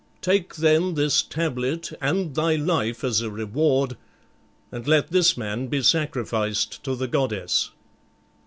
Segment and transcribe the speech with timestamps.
[0.23, 3.97] Take then this tablet and thy life as a reward,
[4.71, 7.69] and let this man be sacrificed to the goddess."